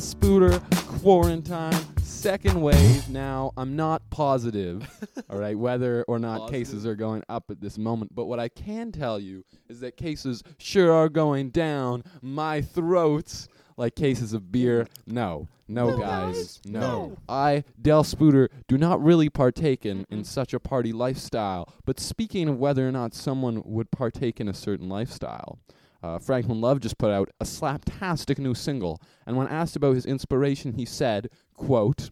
Del 0.00 0.06
Spooter, 0.06 0.60
Quarantine, 1.02 1.78
second 2.00 2.62
wave. 2.62 3.06
Now, 3.10 3.52
I'm 3.58 3.76
not 3.76 4.00
positive, 4.08 4.88
all 5.28 5.38
right, 5.38 5.54
whether 5.58 6.04
or 6.08 6.18
not 6.18 6.38
Positive. 6.38 6.58
cases 6.58 6.86
are 6.86 6.94
going 6.94 7.22
up 7.28 7.50
at 7.50 7.60
this 7.60 7.76
moment. 7.76 8.14
But 8.14 8.24
what 8.24 8.40
I 8.40 8.48
can 8.48 8.92
tell 8.92 9.20
you 9.20 9.44
is 9.68 9.80
that 9.80 9.98
cases 9.98 10.42
sure 10.56 10.90
are 10.90 11.10
going 11.10 11.50
down 11.50 12.02
my 12.22 12.62
throats 12.62 13.48
like 13.76 13.94
cases 13.94 14.32
of 14.32 14.50
beer. 14.50 14.88
No, 15.06 15.48
no, 15.68 15.98
guys, 15.98 16.62
no. 16.64 17.18
I, 17.28 17.64
Del 17.82 18.02
Spooter, 18.02 18.48
do 18.68 18.78
not 18.78 19.02
really 19.02 19.28
partake 19.28 19.84
in, 19.84 20.06
in 20.08 20.24
such 20.24 20.54
a 20.54 20.60
party 20.60 20.94
lifestyle. 20.94 21.74
But 21.84 22.00
speaking 22.00 22.48
of 22.48 22.58
whether 22.58 22.88
or 22.88 22.92
not 22.92 23.12
someone 23.12 23.60
would 23.66 23.90
partake 23.90 24.40
in 24.40 24.48
a 24.48 24.54
certain 24.54 24.88
lifestyle, 24.88 25.58
uh, 26.02 26.18
Franklin 26.18 26.60
Love 26.60 26.80
just 26.80 26.98
put 26.98 27.10
out 27.10 27.30
a 27.40 27.44
slaptastic 27.44 28.38
new 28.38 28.54
single, 28.54 29.00
and 29.26 29.36
when 29.36 29.48
asked 29.48 29.76
about 29.76 29.94
his 29.94 30.06
inspiration, 30.06 30.72
he 30.72 30.84
said, 30.84 31.28
"quote 31.54 32.10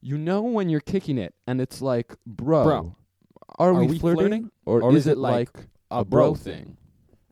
You 0.00 0.18
know 0.18 0.42
when 0.42 0.68
you're 0.68 0.80
kicking 0.80 1.18
it, 1.18 1.34
and 1.46 1.60
it's 1.60 1.80
like, 1.82 2.14
bro, 2.26 2.64
Bro, 2.64 2.96
are, 3.58 3.70
are 3.70 3.74
we, 3.74 3.86
we 3.86 3.98
flirting, 3.98 4.18
flirting? 4.28 4.50
or, 4.66 4.82
Or 4.82 4.90
is, 4.92 4.98
is 4.98 5.06
it 5.08 5.12
it 5.12 5.18
like, 5.18 5.54
like 5.56 5.66
a 5.90 6.04
bro 6.04 6.34
thing?" 6.34 6.76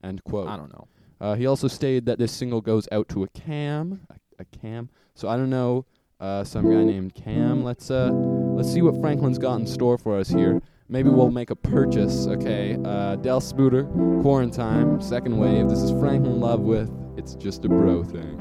End 0.03 0.25
quote. 0.25 0.49
I 0.49 0.57
don't 0.57 0.73
know. 0.73 0.89
Uh, 1.21 1.35
he 1.35 1.47
also 1.47 1.69
stated 1.69 2.07
that 2.07 2.19
this 2.19 2.33
single 2.33 2.61
goes 2.61 2.89
out 2.91 3.09
to 3.11 3.23
a 3.23 3.29
Cam, 3.29 4.01
a, 4.11 4.17
a 4.41 4.45
Cam. 4.45 4.91
So 5.15 5.29
I 5.29 5.37
don't 5.37 5.51
know, 5.51 5.87
uh, 6.19 6.43
some 6.43 6.65
guy 6.69 6.83
named 6.83 7.15
Cam. 7.15 7.63
Let's 7.63 7.91
uh, 7.93 8.11
let's 8.11 8.73
see 8.73 8.83
what 8.83 9.01
Franklin's 9.01 9.39
got 9.39 9.61
in 9.61 9.67
store 9.67 9.99
for 9.99 10.19
us 10.19 10.29
here. 10.29 10.61
Maybe 10.89 11.09
we'll 11.09 11.31
make 11.31 11.51
a 11.51 11.57
purchase. 11.57 12.27
Okay, 12.27 12.77
uh, 12.85 13.17
Del 13.17 13.41
Spooter, 13.41 13.85
Quarantine, 14.23 15.01
Second 15.01 15.39
Wave. 15.39 15.69
This 15.69 15.81
is 15.81 15.91
Franklin 15.93 16.41
Love 16.41 16.61
with 16.61 16.91
"It's 17.17 17.35
Just 17.35 17.65
a 17.65 17.69
Bro 17.69 18.05
Thing." 18.05 18.39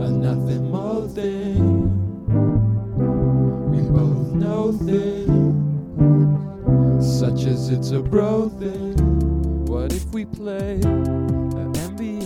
a 0.00 0.08
nothing 0.10 0.70
more 0.70 1.08
thing. 1.08 1.90
We 3.70 3.80
both 3.90 4.32
know 4.34 4.72
things, 4.72 5.58
such 7.20 7.44
as 7.46 7.70
it's 7.70 7.90
a 7.90 8.00
bro 8.00 8.48
thing. 8.48 8.96
What 9.66 9.92
if 9.92 10.04
we 10.12 10.24
play 10.24 10.76
a 10.76 11.64
NBA, 11.88 12.21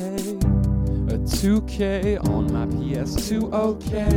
2K 1.26 2.24
on 2.28 2.52
my 2.52 2.66
PS2? 2.66 3.52
Okay, 3.52 4.16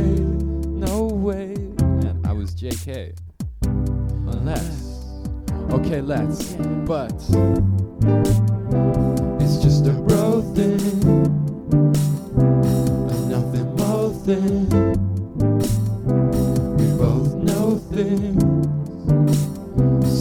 no 0.64 1.06
way. 1.06 1.54
Man, 1.80 2.20
I 2.24 2.32
was 2.32 2.54
JK. 2.54 3.16
Unless, 3.62 5.16
okay, 5.72 6.00
let's, 6.00 6.54
but 6.86 7.12
it's 9.42 9.58
just 9.58 9.86
a 9.86 9.92
bro 9.92 10.40
thing, 10.54 10.80
a 13.10 13.14
nothing 13.28 13.74
more 13.74 14.14
thing. 14.24 14.68
We 16.76 16.86
both 16.96 17.34
know 17.34 17.76
things, 17.90 18.40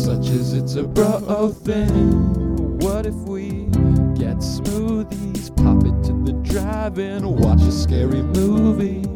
such 0.05 0.29
as 0.29 0.53
it's 0.53 0.73
a 0.73 0.83
bro 0.83 1.49
thing. 1.49 2.79
What 2.79 3.05
if 3.05 3.13
we 3.13 3.68
to 6.53 7.27
watch 7.27 7.61
a 7.61 7.71
scary 7.71 8.21
movie? 8.21 9.07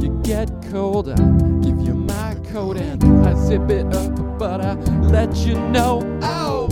You 0.00 0.20
get 0.22 0.50
cold, 0.70 1.08
I 1.08 1.16
give 1.62 1.80
you 1.80 1.94
my 1.94 2.36
coat 2.52 2.76
and 2.76 3.02
I 3.26 3.34
zip 3.34 3.68
it 3.70 3.92
up, 3.94 4.38
but 4.38 4.60
I 4.60 4.74
let 5.10 5.34
you 5.36 5.54
know. 5.70 6.02
Ow! 6.22 6.68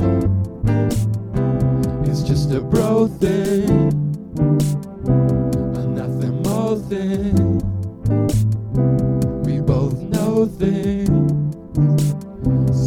It's 2.04 2.22
just 2.22 2.52
a 2.52 2.60
bro 2.60 3.08
thing, 3.08 3.88
nothing 5.94 6.42
more 6.42 6.76
thing. 6.76 7.58
We 9.42 9.60
both 9.60 10.00
know 10.00 10.46
things, 10.46 11.10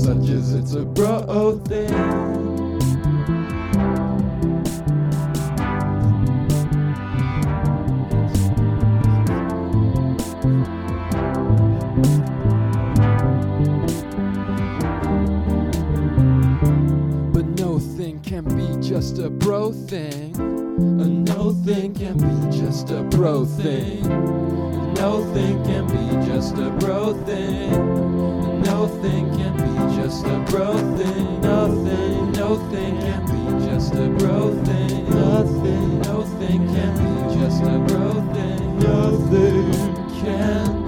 such 0.06 0.30
as 0.30 0.54
it's 0.54 0.74
a 0.76 0.86
bro 0.86 1.60
thing. 1.60 1.65
Just 19.06 19.20
a 19.20 19.30
bro 19.30 19.72
thing. 19.72 20.36
A 20.36 21.06
no 21.06 21.52
thing 21.64 21.94
can 21.94 22.18
be 22.18 22.58
just 22.58 22.90
a 22.90 23.04
bro 23.04 23.46
thing. 23.46 24.02
No 24.96 25.24
thing 25.32 25.64
can 25.64 25.86
be 25.86 26.26
just 26.26 26.58
a 26.58 26.72
bro 26.72 27.14
thing. 27.24 27.70
No 28.64 28.88
thing 29.04 29.30
can 29.38 29.54
be 29.58 29.96
just 29.96 30.26
a 30.26 30.40
bro 30.50 30.74
thing. 30.98 31.42
Nothing, 31.42 32.32
no 32.32 32.56
thing 32.72 33.00
can 33.00 33.26
be 33.28 33.66
just 33.68 33.94
a 33.94 34.10
bro 34.18 34.56
thing. 34.64 35.10
Nothing, 35.12 36.02
no 36.02 36.24
thing 36.40 36.68
can 36.74 36.94
be 36.98 37.36
just 37.40 37.62
a 37.62 37.78
bro 37.88 38.12
thing. 38.34 38.80
Nothing 38.80 39.96
can 40.20 40.85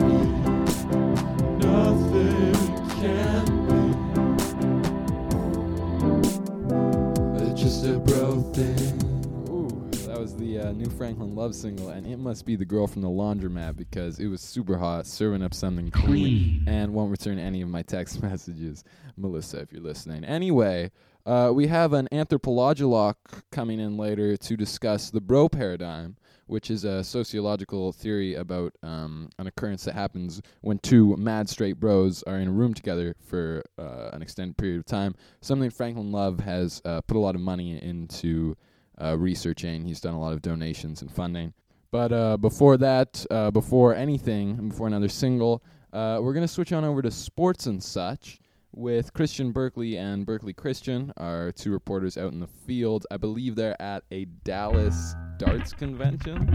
uh, 10.67 10.71
new 10.73 10.89
Franklin 10.89 11.33
Love 11.33 11.55
single, 11.55 11.89
and 11.89 12.05
it 12.05 12.19
must 12.19 12.45
be 12.45 12.57
the 12.57 12.65
girl 12.65 12.87
from 12.87 13.01
the 13.01 13.07
laundromat 13.07 13.77
because 13.77 14.19
it 14.19 14.27
was 14.27 14.41
super 14.41 14.77
hot, 14.77 15.07
serving 15.07 15.41
up 15.41 15.53
something 15.53 15.89
clean, 15.91 16.63
and 16.67 16.93
won't 16.93 17.09
return 17.09 17.39
any 17.39 17.61
of 17.61 17.69
my 17.69 17.81
text 17.81 18.21
messages. 18.23 18.83
Melissa, 19.15 19.61
if 19.61 19.71
you're 19.71 19.81
listening. 19.81 20.25
Anyway, 20.25 20.91
uh, 21.25 21.51
we 21.53 21.67
have 21.67 21.93
an 21.93 22.09
anthropologilog 22.11 23.15
coming 23.49 23.79
in 23.79 23.95
later 23.95 24.35
to 24.35 24.57
discuss 24.57 25.09
the 25.09 25.21
bro 25.21 25.47
paradigm, 25.47 26.17
which 26.47 26.69
is 26.69 26.83
a 26.83 27.01
sociological 27.01 27.93
theory 27.93 28.35
about 28.35 28.73
um, 28.83 29.29
an 29.39 29.47
occurrence 29.47 29.85
that 29.85 29.93
happens 29.93 30.41
when 30.61 30.79
two 30.79 31.15
mad 31.15 31.47
straight 31.47 31.79
bros 31.79 32.23
are 32.23 32.37
in 32.37 32.49
a 32.49 32.51
room 32.51 32.73
together 32.73 33.15
for 33.25 33.63
uh, 33.79 34.09
an 34.11 34.21
extended 34.21 34.57
period 34.57 34.79
of 34.79 34.85
time. 34.85 35.15
Something 35.39 35.69
Franklin 35.69 36.11
Love 36.11 36.41
has 36.41 36.81
uh, 36.83 36.99
put 37.01 37.15
a 37.15 37.21
lot 37.21 37.35
of 37.35 37.41
money 37.41 37.81
into 37.81 38.57
uh, 39.01 39.17
researching. 39.17 39.83
He's 39.85 40.01
done 40.01 40.13
a 40.13 40.19
lot 40.19 40.33
of 40.33 40.41
donations 40.41 41.01
and 41.01 41.11
funding. 41.11 41.53
But 41.91 42.11
uh, 42.11 42.37
before 42.37 42.77
that, 42.77 43.25
uh, 43.31 43.51
before 43.51 43.95
anything, 43.95 44.69
before 44.69 44.87
another 44.87 45.09
single, 45.09 45.63
uh, 45.93 46.19
we're 46.21 46.33
gonna 46.33 46.47
switch 46.47 46.73
on 46.73 46.83
over 46.83 47.01
to 47.01 47.11
sports 47.11 47.65
and 47.65 47.81
such 47.81 48.39
with 48.75 49.13
Christian 49.13 49.51
Berkeley 49.51 49.97
and 49.97 50.25
Berkeley 50.25 50.53
Christian, 50.53 51.11
our 51.17 51.51
two 51.51 51.71
reporters 51.71 52.17
out 52.17 52.31
in 52.33 52.39
the 52.39 52.47
field. 52.47 53.05
I 53.09 53.17
believe 53.17 53.55
they're 53.55 53.81
at 53.81 54.03
a 54.11 54.25
Dallas 54.43 55.15
darts 55.37 55.73
convention. 55.73 56.47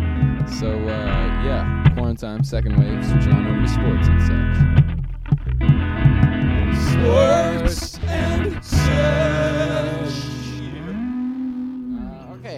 So 0.61 0.71
uh, 0.71 1.43
yeah, 1.45 1.85
quarantine, 1.95 2.45
second 2.45 2.79
wave, 2.79 3.05
switching 3.05 3.33
on 3.33 3.47
over 3.47 3.63
to 3.63 3.69
sports 3.69 4.09
and 4.09 4.23
such. 4.23 4.83
Sports 6.93 7.99
and 8.07 8.65
such. 8.65 9.62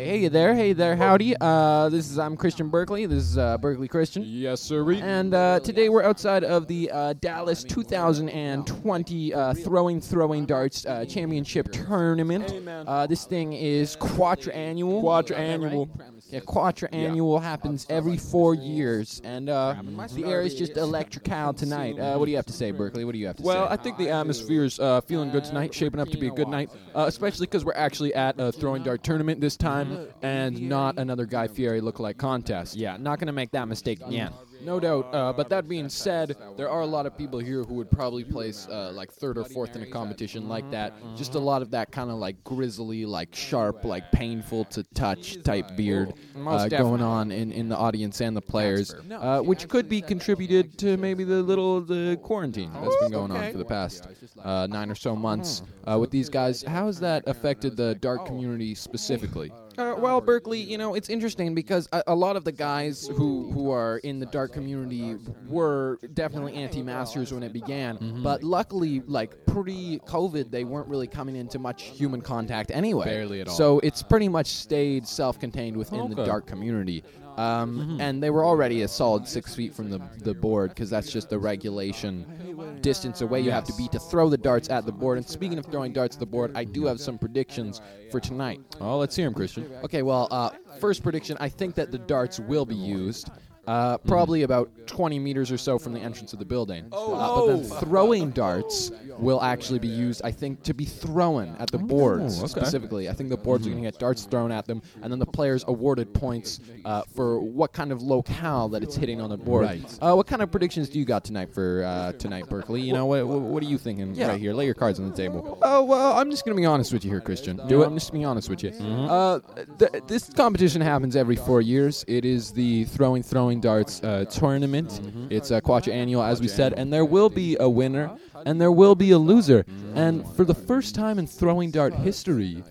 Hey 0.04 0.28
there, 0.28 0.54
hey 0.54 0.74
there, 0.74 0.96
howdy. 0.96 1.34
Uh, 1.40 1.88
this 1.88 2.10
is 2.10 2.18
I'm 2.18 2.36
Christian 2.36 2.68
Berkeley. 2.68 3.06
This 3.06 3.22
is 3.22 3.38
uh, 3.38 3.56
Berkeley 3.56 3.88
Christian. 3.88 4.22
Yes, 4.26 4.60
sir. 4.60 4.86
And 4.92 5.32
uh, 5.32 5.60
today 5.60 5.88
we're 5.88 6.02
outside 6.02 6.44
of 6.44 6.66
the 6.66 6.90
uh, 6.90 7.14
Dallas 7.14 7.64
2020 7.64 9.32
uh, 9.32 9.54
Throwing 9.54 10.02
Throwing 10.02 10.44
Darts 10.44 10.84
uh, 10.84 11.06
Championship 11.06 11.72
Tournament. 11.72 12.52
Uh, 12.86 13.06
this 13.06 13.24
thing 13.24 13.54
is 13.54 13.96
quadrannual. 13.96 15.02
Quadrannual. 15.02 15.88
Yeah, 16.30 16.40
quadrannual 16.40 17.40
happens 17.40 17.86
every 17.88 18.16
four 18.16 18.54
years, 18.54 19.22
and 19.24 19.48
uh, 19.48 19.74
the 20.14 20.24
air 20.24 20.42
is 20.42 20.54
just 20.54 20.76
electrical 20.76 21.52
tonight. 21.54 21.98
Uh, 21.98 22.16
what 22.16 22.24
do 22.24 22.30
you 22.30 22.36
have 22.36 22.46
to 22.46 22.52
say, 22.52 22.72
Berkeley? 22.72 23.04
What 23.04 23.12
do 23.12 23.18
you 23.18 23.26
have 23.26 23.36
to 23.36 23.42
say? 23.42 23.46
Well. 23.46 23.68
I 23.70 23.76
think 23.76 23.98
the 23.98 24.10
atmosphere's 24.10 24.80
uh, 24.80 25.00
feeling 25.02 25.30
good 25.30 25.44
tonight, 25.44 25.72
shaping 25.74 26.00
up 26.00 26.08
to 26.08 26.18
be 26.18 26.28
a 26.28 26.30
good 26.30 26.48
night, 26.48 26.70
uh, 26.94 27.04
especially 27.06 27.46
because 27.46 27.64
we're 27.64 27.74
actually 27.74 28.14
at 28.14 28.38
a 28.38 28.52
throwing 28.52 28.82
dart 28.82 29.02
tournament 29.02 29.40
this 29.40 29.56
time. 29.56 29.93
And 30.22 30.60
not 30.68 30.98
another 30.98 31.26
Guy 31.26 31.48
Fieri 31.48 31.80
look-alike 31.80 32.18
contest. 32.18 32.76
Yeah, 32.76 32.96
not 32.96 33.18
going 33.18 33.26
to 33.26 33.32
make 33.32 33.50
that 33.52 33.68
mistake 33.68 34.00
again. 34.06 34.32
No 34.62 34.80
doubt. 34.80 35.14
Uh, 35.14 35.32
but 35.32 35.50
that 35.50 35.68
being 35.68 35.88
said, 35.90 36.36
there 36.56 36.70
are 36.70 36.80
a 36.80 36.86
lot 36.86 37.04
of 37.04 37.16
people 37.18 37.38
here 37.38 37.62
who 37.64 37.74
would 37.74 37.90
probably 37.90 38.24
place 38.24 38.66
uh, 38.70 38.92
like 38.94 39.12
third 39.12 39.36
or 39.36 39.44
fourth 39.44 39.76
in 39.76 39.82
a 39.82 39.86
competition 39.86 40.48
like 40.48 40.68
that. 40.70 40.94
Just 41.16 41.34
a 41.34 41.38
lot 41.38 41.60
of 41.60 41.70
that 41.72 41.92
kind 41.92 42.10
of 42.10 42.16
like 42.16 42.42
grizzly, 42.44 43.04
like 43.04 43.34
sharp, 43.34 43.84
like 43.84 44.10
painful 44.10 44.64
to 44.66 44.82
touch 44.94 45.42
type 45.42 45.76
beard 45.76 46.14
uh, 46.46 46.68
going 46.68 47.02
on 47.02 47.30
in, 47.30 47.52
in 47.52 47.68
the 47.68 47.76
audience 47.76 48.22
and 48.22 48.34
the 48.34 48.40
players, 48.40 48.94
uh, 49.12 49.40
which 49.40 49.68
could 49.68 49.88
be 49.88 50.00
contributed 50.00 50.78
to 50.78 50.96
maybe 50.96 51.24
the 51.24 51.42
little 51.42 51.80
the 51.82 52.18
quarantine 52.22 52.70
that's 52.72 52.96
been 52.96 53.12
going 53.12 53.30
on 53.32 53.52
for 53.52 53.58
the 53.58 53.64
past 53.64 54.08
uh, 54.42 54.66
nine 54.68 54.90
or 54.90 54.94
so 54.94 55.14
months 55.14 55.62
uh, 55.86 55.98
with 55.98 56.10
these 56.10 56.30
guys. 56.30 56.62
How 56.62 56.86
has 56.86 56.98
that 57.00 57.22
affected 57.26 57.76
the 57.76 57.96
dark 57.96 58.24
community 58.24 58.74
specifically? 58.74 59.52
Uh, 59.76 59.94
well, 59.98 60.20
Berkeley, 60.20 60.60
you 60.60 60.78
know, 60.78 60.94
it's 60.94 61.08
interesting 61.08 61.54
because 61.54 61.88
a, 61.92 62.02
a, 62.08 62.14
lot 62.14 62.36
of 62.36 62.44
the 62.44 62.52
guys 62.52 63.06
who, 63.06 63.50
who 63.52 63.70
are 63.70 63.98
in 63.98 64.20
the 64.20 64.26
dark 64.26 64.52
community 64.52 65.16
were 65.48 65.98
definitely 66.14 66.54
anti-maskers 66.54 67.32
when 67.32 67.42
it 67.42 67.52
began. 67.52 67.98
Mm-hmm. 67.98 68.22
But 68.22 68.42
luckily, 68.42 69.02
like 69.06 69.34
pre-COVID, 69.46 70.50
they 70.50 70.64
weren't 70.64 70.88
really 70.88 71.06
coming 71.08 71.36
into 71.36 71.58
much 71.58 71.82
human 71.82 72.20
contact 72.20 72.70
anyway. 72.70 73.06
Barely 73.06 73.40
at 73.40 73.48
all. 73.48 73.54
So 73.54 73.80
it's 73.80 74.02
pretty 74.02 74.28
much 74.28 74.46
stayed 74.46 75.06
self-contained 75.06 75.76
within 75.76 76.00
okay. 76.00 76.14
the 76.14 76.24
dark 76.24 76.46
community. 76.46 77.02
Um, 77.36 77.78
mm-hmm. 77.78 78.00
And 78.00 78.22
they 78.22 78.30
were 78.30 78.44
already 78.44 78.82
a 78.82 78.88
solid 78.88 79.26
six 79.26 79.54
feet 79.54 79.74
from 79.74 79.90
the, 79.90 80.00
the 80.18 80.34
board 80.34 80.70
because 80.70 80.90
that's 80.90 81.10
just 81.10 81.30
the 81.30 81.38
regulation 81.38 82.78
distance 82.80 83.20
away 83.20 83.40
you 83.40 83.46
yes. 83.46 83.54
have 83.54 83.64
to 83.64 83.74
be 83.74 83.88
to 83.88 83.98
throw 83.98 84.28
the 84.28 84.38
darts 84.38 84.70
at 84.70 84.86
the 84.86 84.92
board. 84.92 85.18
And 85.18 85.26
speaking 85.26 85.58
of 85.58 85.66
throwing 85.66 85.92
darts 85.92 86.16
at 86.16 86.20
the 86.20 86.26
board, 86.26 86.52
I 86.54 86.64
do 86.64 86.86
have 86.86 87.00
some 87.00 87.18
predictions 87.18 87.80
for 88.10 88.20
tonight. 88.20 88.60
Oh, 88.80 88.98
let's 88.98 89.16
hear 89.16 89.26
them, 89.26 89.34
Christian. 89.34 89.70
Okay, 89.82 90.02
well, 90.02 90.28
uh, 90.30 90.50
first 90.80 91.02
prediction 91.02 91.36
I 91.40 91.48
think 91.48 91.74
that 91.74 91.90
the 91.90 91.98
darts 91.98 92.38
will 92.38 92.66
be 92.66 92.76
used. 92.76 93.30
Uh, 93.66 93.98
probably 93.98 94.40
mm. 94.40 94.44
about 94.44 94.70
20 94.86 95.18
meters 95.18 95.50
or 95.50 95.56
so 95.56 95.78
from 95.78 95.92
the 95.92 96.00
entrance 96.00 96.32
of 96.32 96.38
the 96.38 96.44
building. 96.44 96.86
Oh, 96.92 97.14
uh, 97.14 97.40
but 97.40 97.46
then 97.46 97.80
throwing 97.80 98.30
darts 98.30 98.90
will 99.18 99.40
actually 99.42 99.78
be 99.78 99.88
used, 99.88 100.20
I 100.24 100.30
think, 100.30 100.62
to 100.64 100.74
be 100.74 100.84
thrown 100.84 101.56
at 101.58 101.70
the 101.70 101.78
oh, 101.78 101.82
boards 101.82 102.38
okay. 102.40 102.48
specifically. 102.48 103.08
I 103.08 103.12
think 103.12 103.30
the 103.30 103.36
boards 103.36 103.64
mm-hmm. 103.64 103.72
are 103.72 103.74
going 103.76 103.84
to 103.84 103.90
get 103.92 103.98
darts 103.98 104.24
thrown 104.24 104.52
at 104.52 104.66
them, 104.66 104.82
and 105.02 105.10
then 105.10 105.18
the 105.18 105.26
players 105.26 105.64
awarded 105.66 106.12
points 106.12 106.60
uh, 106.84 107.02
for 107.14 107.40
what 107.40 107.72
kind 107.72 107.92
of 107.92 108.02
locale 108.02 108.68
that 108.70 108.82
it's 108.82 108.96
hitting 108.96 109.20
on 109.20 109.30
the 109.30 109.36
board. 109.36 109.64
Right. 109.64 109.98
Uh, 110.00 110.14
what 110.14 110.26
kind 110.26 110.42
of 110.42 110.50
predictions 110.50 110.88
do 110.88 110.98
you 110.98 111.04
got 111.04 111.24
tonight 111.24 111.52
for 111.52 111.84
uh, 111.84 112.12
tonight, 112.12 112.48
Berkeley? 112.48 112.82
You 112.82 112.92
know, 112.92 113.06
what, 113.06 113.26
what 113.26 113.62
are 113.62 113.66
you 113.66 113.78
thinking 113.78 114.14
yeah. 114.14 114.28
right 114.28 114.40
here? 114.40 114.52
Lay 114.52 114.66
your 114.66 114.74
cards 114.74 115.00
on 115.00 115.08
the 115.08 115.16
table. 115.16 115.58
Oh 115.62 115.84
well, 115.84 116.12
I'm 116.12 116.30
just 116.30 116.44
going 116.44 116.56
to 116.56 116.60
be 116.60 116.66
honest 116.66 116.92
with 116.92 117.04
you 117.04 117.10
here, 117.10 117.20
Christian. 117.20 117.60
Do 117.68 117.82
it. 117.82 117.86
I'm 117.86 117.94
just 117.94 118.12
being 118.12 118.26
honest 118.26 118.50
with 118.50 118.62
you. 118.62 118.70
Mm-hmm. 118.70 119.76
Th- 119.78 120.02
this 120.06 120.28
competition 120.30 120.80
happens 120.80 121.16
every 121.16 121.36
four 121.36 121.60
years. 121.60 122.04
It 122.06 122.24
is 122.24 122.52
the 122.52 122.84
throwing 122.84 123.22
throwing 123.22 123.53
darts 123.60 124.02
uh, 124.02 124.24
tournament. 124.26 124.88
Mm-hmm. 124.88 125.26
It's 125.30 125.50
a 125.50 125.60
quadrennial, 125.60 126.22
as 126.22 126.40
we 126.40 126.48
said, 126.48 126.72
and 126.74 126.92
there 126.92 127.04
will 127.04 127.30
be 127.30 127.56
a 127.60 127.68
winner 127.68 128.10
and 128.46 128.60
there 128.60 128.72
will 128.72 128.94
be 128.94 129.12
a 129.12 129.18
loser. 129.18 129.64
And 129.94 130.26
for 130.34 130.44
the 130.44 130.54
first 130.54 130.94
time 130.94 131.18
in 131.18 131.26
throwing 131.26 131.70
dart 131.70 131.94
history, 131.94 132.62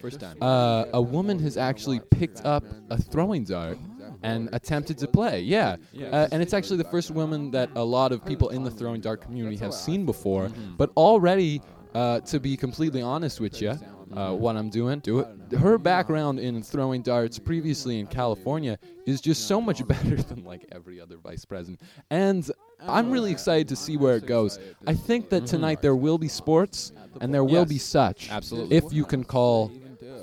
uh, 0.41 0.85
a 0.93 1.01
woman 1.01 1.39
has 1.39 1.57
actually 1.57 1.99
picked 2.11 2.45
up 2.45 2.63
a 2.89 3.01
throwing 3.01 3.43
dart 3.43 3.77
and 4.21 4.49
attempted 4.53 4.97
to 4.99 5.07
play. 5.07 5.41
Yeah, 5.41 5.77
uh, 6.11 6.27
and 6.31 6.41
it's 6.41 6.53
actually 6.53 6.77
the 6.77 6.89
first 6.89 7.11
woman 7.11 7.51
that 7.51 7.69
a 7.75 7.83
lot 7.83 8.11
of 8.11 8.25
people 8.25 8.49
in 8.49 8.63
the 8.63 8.71
throwing 8.71 9.01
dart 9.01 9.21
community 9.21 9.57
have 9.57 9.73
seen 9.73 10.05
before. 10.05 10.49
But 10.77 10.91
already, 10.95 11.61
uh, 11.93 12.21
to 12.21 12.39
be 12.39 12.57
completely 12.57 13.01
honest 13.01 13.39
with 13.39 13.61
you, 13.61 13.77
uh, 14.11 14.33
what 14.33 14.55
I'm 14.55 14.69
doing. 14.69 14.99
Do 14.99 15.19
it. 15.19 15.57
Her 15.57 15.77
background 15.77 16.39
in 16.39 16.61
throwing 16.63 17.01
darts 17.01 17.39
previously 17.39 17.99
in 17.99 18.07
California 18.07 18.77
is 19.05 19.21
just 19.21 19.47
so 19.47 19.61
much 19.61 19.85
better 19.87 20.15
than 20.29 20.43
like 20.43 20.65
every 20.71 20.99
other 20.99 21.17
vice 21.17 21.45
president. 21.45 21.81
And 22.09 22.49
I'm 22.81 23.11
really 23.11 23.31
excited 23.31 23.67
to 23.69 23.75
see 23.75 23.97
where 23.97 24.15
it 24.15 24.25
goes. 24.25 24.59
I 24.87 24.93
think 24.93 25.29
that 25.29 25.45
tonight 25.45 25.81
there 25.81 25.95
will 25.95 26.17
be 26.17 26.27
sports 26.27 26.91
and 27.21 27.33
there 27.33 27.43
will 27.43 27.65
be 27.65 27.77
such. 27.77 28.29
Absolutely. 28.29 28.75
If 28.75 28.91
you 28.91 29.05
can 29.05 29.23
call 29.23 29.71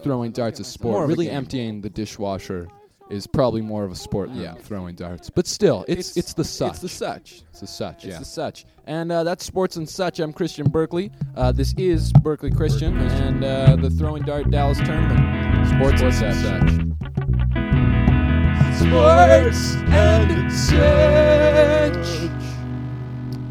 throwing 0.02 0.32
darts 0.32 0.60
a 0.60 0.64
sport, 0.64 1.08
really 1.08 1.30
emptying 1.30 1.80
the 1.80 1.90
dishwasher 1.90 2.68
is 3.10 3.26
probably 3.26 3.60
more 3.60 3.84
of 3.84 3.90
a 3.90 3.96
sport 3.96 4.28
than 4.28 4.40
yeah. 4.40 4.54
throwing 4.54 4.94
darts. 4.94 5.28
But 5.28 5.46
still, 5.46 5.84
it's, 5.88 6.10
it's, 6.10 6.16
it's 6.16 6.34
the 6.34 6.44
such. 6.44 6.70
It's 6.70 6.80
the 6.80 6.88
such. 6.88 7.42
It's 7.50 7.60
the 7.60 7.66
such. 7.66 8.04
Yeah. 8.04 8.10
It's 8.10 8.20
the 8.20 8.24
such. 8.24 8.64
And 8.86 9.10
uh, 9.10 9.24
that's 9.24 9.44
sports 9.44 9.76
and 9.76 9.88
such. 9.88 10.20
I'm 10.20 10.32
Christian 10.32 10.68
Berkeley. 10.68 11.10
Uh, 11.36 11.52
this 11.52 11.74
is 11.76 12.12
Berkeley 12.12 12.50
Christian, 12.50 12.96
Berkeley 12.98 13.16
and 13.18 13.44
uh, 13.44 13.76
the 13.76 13.90
throwing 13.90 14.22
dart 14.22 14.50
Dallas 14.50 14.78
tournament. 14.78 15.68
Sports, 15.68 15.98
sports 15.98 16.22
and, 16.22 16.34
such. 16.34 16.70
such. 16.70 16.90
Sports 18.78 19.74
and 19.90 20.52
such. 20.52 22.30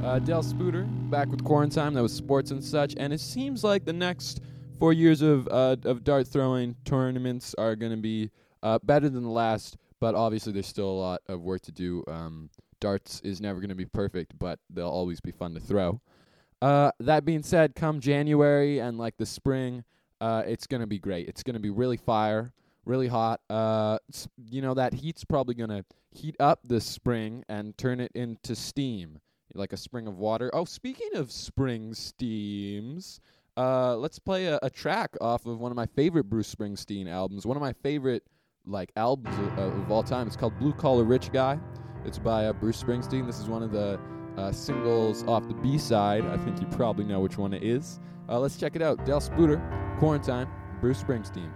Uh, 0.03 0.19
Del 0.19 0.41
Spooter 0.41 0.85
back 1.09 1.27
with 1.27 1.43
Quarantine. 1.43 1.93
That 1.93 2.01
was 2.01 2.13
sports 2.13 2.51
and 2.51 2.63
such. 2.63 2.95
And 2.97 3.13
it 3.13 3.19
seems 3.19 3.63
like 3.63 3.85
the 3.85 3.93
next 3.93 4.41
four 4.79 4.93
years 4.93 5.21
of 5.21 5.47
uh, 5.49 5.75
of 5.83 6.03
dart 6.03 6.27
throwing 6.27 6.75
tournaments 6.85 7.53
are 7.57 7.75
going 7.75 7.91
to 7.91 7.97
be 7.97 8.31
uh, 8.63 8.79
better 8.83 9.09
than 9.09 9.23
the 9.23 9.29
last. 9.29 9.77
But 9.99 10.15
obviously, 10.15 10.53
there's 10.53 10.67
still 10.67 10.89
a 10.89 10.99
lot 10.99 11.21
of 11.27 11.41
work 11.41 11.61
to 11.63 11.71
do. 11.71 12.03
Um, 12.07 12.49
darts 12.79 13.19
is 13.21 13.41
never 13.41 13.59
going 13.59 13.69
to 13.69 13.75
be 13.75 13.85
perfect, 13.85 14.37
but 14.39 14.59
they'll 14.69 14.87
always 14.87 15.19
be 15.19 15.31
fun 15.31 15.53
to 15.55 15.59
throw. 15.59 15.99
Uh, 16.61 16.91
that 16.99 17.25
being 17.25 17.43
said, 17.43 17.75
come 17.75 17.99
January 17.99 18.79
and 18.79 18.97
like 18.97 19.17
the 19.17 19.25
spring, 19.25 19.83
uh, 20.21 20.43
it's 20.45 20.67
going 20.67 20.81
to 20.81 20.87
be 20.87 20.99
great. 20.99 21.27
It's 21.27 21.43
going 21.43 21.53
to 21.53 21.59
be 21.59 21.69
really 21.69 21.97
fire, 21.97 22.53
really 22.85 23.07
hot. 23.07 23.41
Uh, 23.49 23.97
you 24.49 24.61
know 24.61 24.73
that 24.73 24.93
heat's 24.93 25.23
probably 25.23 25.55
going 25.55 25.69
to 25.69 25.83
heat 26.11 26.35
up 26.39 26.59
this 26.63 26.85
spring 26.85 27.43
and 27.49 27.77
turn 27.77 27.99
it 27.99 28.11
into 28.15 28.55
steam 28.55 29.19
like 29.55 29.73
a 29.73 29.77
spring 29.77 30.07
of 30.07 30.17
water. 30.17 30.49
Oh, 30.53 30.65
speaking 30.65 31.15
of 31.15 31.31
spring 31.31 31.93
steams, 31.93 33.19
uh, 33.57 33.95
let's 33.95 34.19
play 34.19 34.45
a, 34.45 34.59
a, 34.61 34.69
track 34.69 35.15
off 35.19 35.45
of 35.45 35.59
one 35.59 35.71
of 35.71 35.75
my 35.75 35.87
favorite 35.87 36.25
Bruce 36.25 36.53
Springsteen 36.53 37.09
albums. 37.09 37.45
One 37.45 37.57
of 37.57 37.61
my 37.61 37.73
favorite 37.73 38.23
like 38.65 38.91
albums 38.95 39.35
of, 39.37 39.57
of 39.59 39.91
all 39.91 40.03
time. 40.03 40.27
It's 40.27 40.35
called 40.35 40.57
Blue 40.59 40.73
Collar 40.73 41.03
Rich 41.03 41.31
Guy. 41.31 41.59
It's 42.05 42.19
by 42.19 42.45
uh, 42.45 42.53
Bruce 42.53 42.81
Springsteen. 42.81 43.25
This 43.25 43.39
is 43.39 43.47
one 43.47 43.63
of 43.63 43.71
the 43.71 43.99
uh, 44.37 44.51
singles 44.51 45.23
off 45.23 45.47
the 45.47 45.53
B 45.55 45.77
side. 45.77 46.25
I 46.25 46.37
think 46.37 46.61
you 46.61 46.67
probably 46.67 47.05
know 47.05 47.19
which 47.19 47.37
one 47.37 47.53
it 47.53 47.63
is. 47.63 47.99
Uh, 48.29 48.39
let's 48.39 48.57
check 48.57 48.75
it 48.75 48.81
out. 48.81 49.05
Del 49.05 49.19
Spooter, 49.19 49.61
Quarantine, 49.99 50.47
Bruce 50.79 51.01
Springsteen. 51.01 51.51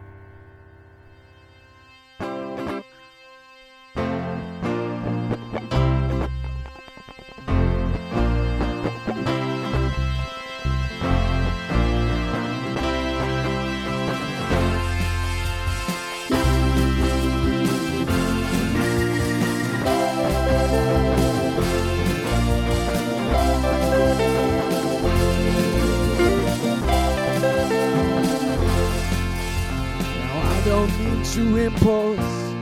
To 31.33 31.57
impulse 31.57 32.54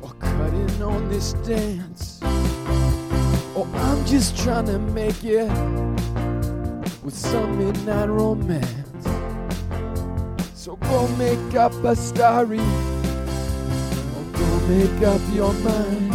or 0.00 0.10
cutting 0.18 0.82
on 0.82 1.06
this 1.10 1.34
dance. 1.44 2.18
Or 3.54 3.66
I'm 3.74 4.02
just 4.06 4.34
trying 4.38 4.64
to 4.64 4.78
make 4.78 5.22
it 5.24 5.46
with 7.02 7.12
some 7.14 7.58
midnight 7.58 8.08
romance. 8.08 9.04
So 10.54 10.76
go 10.76 11.06
make 11.18 11.54
up 11.54 11.74
a 11.84 11.94
story 11.94 12.60
or 12.60 14.24
go 14.32 14.60
make 14.66 15.02
up 15.02 15.20
your 15.34 15.52
mind. 15.52 16.12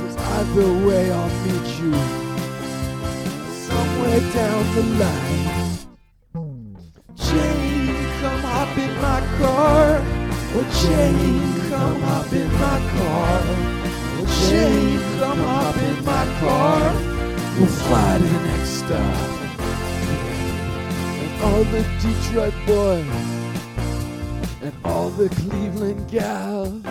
Cause 0.00 0.16
either 0.18 0.86
way, 0.86 1.10
I'll 1.10 1.46
meet 1.46 1.66
you 1.80 1.94
somewhere 3.64 4.20
down 4.34 4.74
the 4.74 4.82
line. 5.00 5.67
Oh, 10.60 10.64
Jane, 10.82 11.70
come 11.70 12.00
hop 12.00 12.32
in 12.32 12.52
my 12.54 12.78
car. 12.90 13.40
Oh, 14.18 14.26
Jane, 14.50 14.98
come 15.20 15.38
hop 15.38 15.76
in 15.76 16.04
my 16.04 16.24
car. 16.40 16.82
We'll 17.56 17.68
fly 17.68 18.18
to 18.18 18.24
the 18.24 18.40
next 18.48 18.70
stop. 18.70 19.38
And 21.22 21.42
all 21.44 21.62
the 21.62 21.82
Detroit 22.02 22.54
boys 22.66 23.06
and 24.60 24.74
all 24.84 25.10
the 25.10 25.28
Cleveland 25.28 26.10
gals 26.10 26.84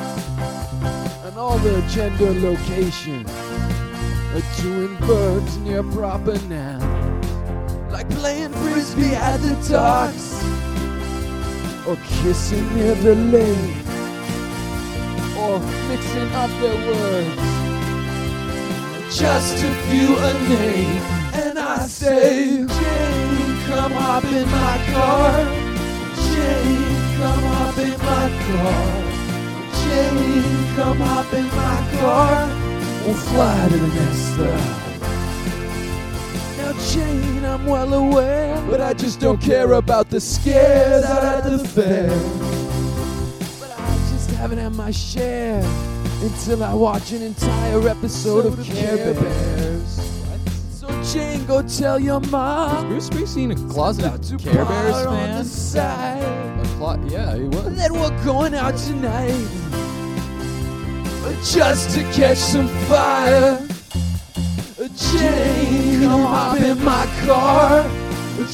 and 1.26 1.38
all 1.38 1.58
the 1.58 1.82
gender 1.90 2.32
locations 2.40 3.30
are 4.32 4.62
doing 4.62 4.96
verbs 5.00 5.58
near 5.58 5.84
proper 5.84 6.40
nouns 6.48 7.92
like 7.92 8.10
playing 8.12 8.54
frisbee 8.54 9.14
at 9.14 9.38
the 9.38 9.56
docks 9.68 10.57
or 11.88 11.96
kissing 12.22 12.67
the 13.01 13.15
lake, 13.15 13.86
or 15.39 15.56
oh, 15.56 15.60
mixing 15.88 16.29
up 16.36 16.51
their 16.60 16.75
words. 16.88 17.48
Just 19.17 19.63
a 19.63 19.72
few 19.88 20.17
a 20.17 20.34
name, 20.50 21.01
and 21.34 21.58
I 21.58 21.88
say, 21.88 22.58
Jane, 22.58 22.67
come 23.67 23.94
hop 23.94 24.25
in 24.25 24.50
my 24.51 24.77
car. 24.91 25.32
Jane, 26.27 26.98
come 27.20 27.44
hop 27.56 27.77
in 27.77 27.98
my 28.12 28.27
car. 28.48 28.88
Jane, 29.79 30.75
come 30.75 31.00
hop 31.00 31.34
in 31.34 31.46
my 31.46 31.79
car. 32.01 32.36
We'll 33.06 33.15
fly 33.15 33.70
to 33.70 33.77
the 33.77 33.88
next 33.88 34.22
stop. 34.34 34.87
Jane, 36.86 37.43
I'm 37.46 37.65
well 37.65 37.93
aware, 37.93 38.62
but 38.69 38.81
I 38.81 38.93
just 38.93 39.19
don't 39.19 39.41
care 39.41 39.74
about 39.74 40.10
the 40.10 40.19
scares 40.22 41.05
out 41.05 41.24
at 41.24 41.43
the 41.43 41.60
fair. 41.60 42.10
But 43.60 43.72
I 43.77 43.96
just 44.12 44.29
haven't 44.31 44.60
had 44.60 44.74
my 44.74 44.91
share 44.91 45.63
until 46.22 46.63
I 46.63 46.74
watch 46.74 47.12
an 47.12 47.22
entire 47.22 47.88
episode 47.88 48.46
of 48.46 48.63
Care 48.65 49.13
Bears. 49.13 50.01
So, 50.72 50.88
Jane, 51.03 51.46
go 51.46 51.62
tell 51.62 52.00
your 52.00 52.19
mom. 52.19 52.88
Bruce 52.88 53.10
Springsteen 53.10 53.51
a 53.51 53.55
to 54.24 54.38
Care 54.38 54.65
Bears 54.65 55.74
fan? 55.74 56.60
A 56.60 56.63
clo- 56.77 57.03
yeah, 57.07 57.36
he 57.36 57.43
was. 57.43 57.65
And 57.65 57.77
then 57.77 57.93
we're 57.93 58.24
going 58.24 58.53
out 58.53 58.77
tonight 58.77 59.48
just 61.43 61.96
to 61.96 62.03
catch 62.13 62.38
some 62.38 62.67
fire. 62.88 63.60
Jane, 64.77 65.37
come 66.08 66.24
hop 66.24 66.60
in 66.62 66.84
my 66.86 67.06
car. 67.26 67.84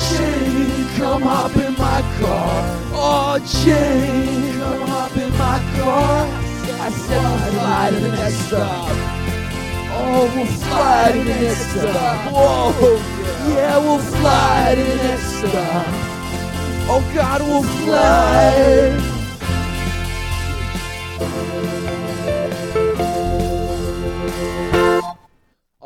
Jane, 0.09 0.87
come 0.97 1.21
hop 1.21 1.55
in 1.55 1.73
my 1.73 2.01
car. 2.19 2.59
Oh, 3.05 3.37
Jane, 3.61 4.59
come 4.59 4.87
hop 4.87 5.15
in 5.23 5.31
my 5.43 5.59
car. 5.77 6.15
I 6.85 6.89
said 6.89 7.21
we'll 7.21 7.39
fly 7.51 7.91
to 7.91 7.99
the 7.99 8.11
next 8.19 8.39
stop. 8.47 8.95
Oh, 9.95 10.31
we'll 10.35 10.53
fly 10.63 11.11
to 11.13 11.19
the 11.29 11.35
next 11.45 11.65
stop. 11.71 12.17
Whoa, 12.33 12.91
yeah, 13.53 13.77
we'll 13.77 13.99
fly 13.99 14.73
to 14.77 14.83
the 14.83 14.95
next 15.07 15.29
stop. 15.39 15.85
Oh 16.89 17.01
God, 17.13 17.39
we'll 17.41 17.67
fly. 17.83 19.13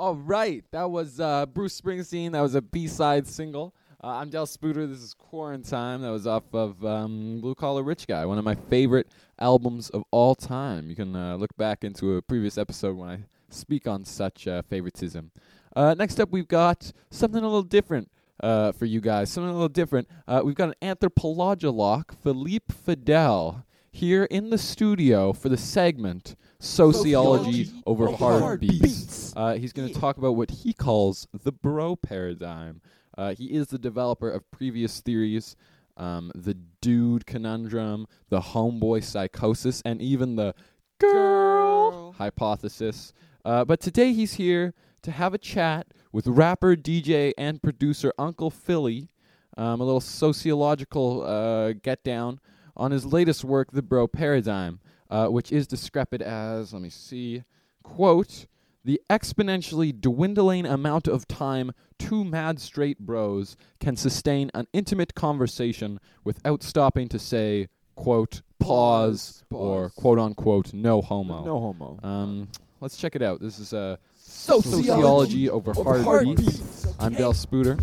All 0.08 0.16
right, 0.16 0.64
that 0.72 0.90
was 0.90 1.20
uh, 1.20 1.46
Bruce 1.48 1.82
Springsteen. 1.82 2.32
That 2.32 2.40
was 2.40 2.56
a 2.56 2.62
B-side 2.62 3.28
single. 3.28 3.76
Uh, 4.02 4.08
I'm 4.08 4.30
Del 4.30 4.46
Spooter. 4.46 4.88
This 4.88 5.00
is 5.00 5.14
Quarantine. 5.14 6.00
That 6.02 6.12
was 6.12 6.26
off 6.26 6.46
of 6.54 6.86
um, 6.86 7.42
Blue 7.42 7.54
Collar 7.54 7.84
Rich 7.84 8.08
Guy, 8.08 8.26
one 8.26 8.38
of 8.38 8.46
my 8.46 8.56
favorite 8.56 9.10
albums 9.38 9.90
of 9.90 10.06
all 10.12 10.34
time. 10.34 10.90
You 10.90 10.96
can 10.96 11.14
uh, 11.14 11.36
look 11.36 11.54
back 11.58 11.84
into 11.84 12.16
a 12.16 12.22
previous 12.22 12.58
episode 12.58 12.96
when 12.96 13.10
I 13.10 13.20
speak 13.50 13.86
on 13.86 14.06
such 14.06 14.48
uh, 14.48 14.62
favoritism. 14.62 15.30
Uh, 15.76 15.94
next 15.94 16.22
up, 16.22 16.30
we've 16.32 16.48
got 16.48 16.94
something 17.12 17.42
a 17.42 17.46
little 17.46 17.62
different 17.62 18.10
uh, 18.40 18.72
for 18.72 18.86
you 18.86 19.02
guys. 19.02 19.30
Something 19.30 19.50
a 19.50 19.54
little 19.54 19.68
different. 19.68 20.08
We've 20.42 20.56
got 20.56 20.74
an 20.82 20.96
anthropologolog, 20.96 22.16
Philippe 22.24 22.74
Fidel, 22.74 23.66
here 23.92 24.24
in 24.24 24.52
the 24.52 24.58
studio 24.58 25.34
for 25.34 25.50
the 25.50 25.58
segment 25.58 26.38
Sociology, 26.60 27.66
Sociology 27.66 27.84
over 27.86 28.12
Hard 28.12 28.42
Hard 28.42 28.60
Beats. 28.62 28.82
Beats. 28.82 29.34
Uh, 29.36 29.54
he's 29.54 29.74
going 29.74 29.88
to 29.92 30.00
talk 30.00 30.18
about 30.18 30.36
what 30.36 30.50
he 30.50 30.74
calls 30.74 31.28
the 31.34 31.52
bro 31.52 31.96
paradigm. 31.96 32.82
Uh, 33.18 33.34
he 33.34 33.46
is 33.46 33.68
the 33.68 33.78
developer 33.78 34.30
of 34.30 34.50
previous 34.52 35.00
theories, 35.00 35.56
um, 35.98 36.32
the 36.36 36.56
dude 36.82 37.26
conundrum, 37.26 38.08
the 38.30 38.40
homeboy 38.40 39.04
psychosis, 39.04 39.82
and 39.86 40.02
even 40.02 40.36
the 40.36 40.54
girl, 41.00 42.14
hypothesis. 42.14 43.14
Uh, 43.46 43.64
but 43.66 43.80
today 43.80 44.14
he's 44.14 44.34
here 44.34 44.74
to 45.02 45.12
have 45.12 45.34
a 45.34 45.38
chat 45.38 45.88
with 46.12 46.28
rapper, 46.28 46.76
DJ, 46.76 47.34
and 47.38 47.62
producer 47.62 48.14
Uncle 48.18 48.50
Philly, 48.50 49.10
um, 49.58 49.82
a 49.82 49.84
little 49.84 50.02
sociological 50.02 51.24
uh, 51.24 51.74
get 51.74 52.04
down 52.04 52.40
on 52.76 52.92
his 52.92 53.06
latest 53.06 53.44
work, 53.44 53.72
The 53.72 53.82
Bro 53.82 54.10
Paradigm, 54.10 54.80
uh, 55.10 55.28
which 55.28 55.52
is 55.52 55.68
described 55.68 56.22
as, 56.22 56.74
let 56.74 56.82
me 56.82 56.90
see, 56.90 57.44
quote, 57.84 58.46
the 58.84 59.02
exponentially 59.10 60.00
dwindling 60.00 60.66
amount 60.66 61.08
of 61.08 61.28
time 61.28 61.74
two 62.00 62.24
mad 62.24 62.60
straight 62.60 63.00
bros 63.00 63.58
can 63.80 63.98
sustain 63.98 64.50
an 64.54 64.68
intimate 64.72 65.14
conversation 65.14 66.00
without 66.24 66.64
stopping 66.64 67.10
to 67.10 67.20
say, 67.20 67.68
quote, 67.96 68.42
pause, 68.60 69.44
Pause, 69.50 69.60
or 69.60 69.90
quote 69.90 70.20
unquote, 70.20 70.74
no 70.74 71.02
homo. 71.02 71.44
No 71.44 71.60
homo. 71.60 72.00
Um, 72.02 72.48
let's 72.80 72.98
check 72.98 73.16
it 73.16 73.22
out. 73.22 73.42
This 73.42 73.60
is 73.60 73.74
uh, 73.74 73.98
Sociology 74.16 74.88
Sociology 74.88 75.50
over, 75.50 75.72
over 75.78 76.02
Hard, 76.04 76.26
Beats. 76.26 76.42
Beats. 76.44 76.88
I'm 77.00 77.14
Del 77.14 77.34
Spooter. 77.34 77.78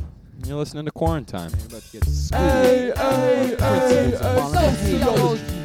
You're 0.46 0.56
listening 0.56 0.84
to 0.86 0.90
Quarantine. 0.90 1.50
You're 1.50 1.66
about 1.66 1.82
to 1.82 1.92
get 1.92 2.04
Hey, 2.32 2.92
hey, 2.96 3.56
hey, 3.58 4.10
Sociology. 5.00 5.64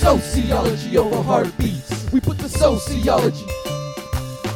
Sociology 0.00 0.96
over 0.96 1.22
heartbeats. 1.22 2.10
We 2.10 2.20
put 2.20 2.38
the 2.38 2.48
sociology. 2.48 3.44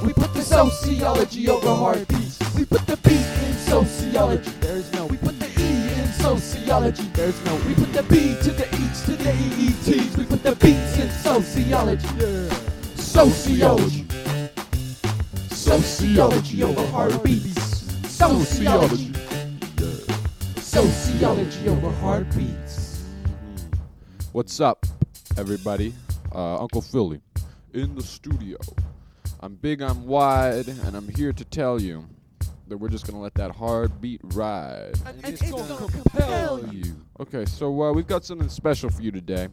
We 0.02 0.14
put 0.14 0.32
the 0.32 0.40
sociology 0.40 1.50
over 1.50 1.74
heartbeats. 1.74 2.40
We 2.54 2.64
put 2.64 2.86
the 2.86 2.96
beat 2.96 3.28
in 3.46 3.52
sociology. 3.52 4.50
There's 4.60 4.90
no. 4.94 5.04
We 5.04 5.18
put 5.18 5.38
the 5.38 5.46
E 5.60 6.00
in 6.00 6.06
sociology. 6.14 7.02
There's 7.12 7.44
no. 7.44 7.56
We 7.66 7.74
put 7.74 7.92
the 7.92 8.02
B 8.04 8.34
to 8.42 8.52
the 8.52 8.66
E's 8.74 9.04
to 9.04 9.16
the 9.16 9.32
EETs. 9.32 10.16
We 10.16 10.24
put 10.24 10.42
the 10.42 10.56
beats 10.56 10.98
in 10.98 11.10
sociology. 11.10 12.08
Sociology. 12.96 14.06
Sociology 15.50 16.62
over 16.62 16.86
heartbeats. 16.86 17.84
Sociology. 18.08 19.12
Sociology 20.56 21.68
over 21.68 21.90
heartbeats. 22.00 23.04
What's 24.32 24.58
up, 24.58 24.84
everybody? 25.36 25.92
Uh, 26.34 26.60
Uncle 26.60 26.80
Philly 26.80 27.20
in 27.72 27.94
the 27.94 28.02
studio. 28.02 28.58
I'm 29.40 29.56
big, 29.56 29.82
I'm 29.82 30.06
wide, 30.06 30.68
and 30.68 30.96
I'm 30.96 31.08
here 31.08 31.32
to 31.32 31.44
tell 31.44 31.80
you 31.80 32.06
that 32.68 32.78
we're 32.78 32.88
just 32.88 33.06
gonna 33.06 33.20
let 33.20 33.34
that 33.34 33.50
hard 33.50 34.00
beat 34.00 34.20
ride. 34.22 34.94
And 35.04 35.24
it's 35.24 35.50
gonna 35.50 35.76
compel 35.90 36.64
you. 36.72 36.96
Okay, 37.20 37.44
so 37.44 37.82
uh, 37.82 37.92
we've 37.92 38.06
got 38.06 38.24
something 38.24 38.48
special 38.48 38.90
for 38.90 39.02
you 39.02 39.10
today. 39.10 39.48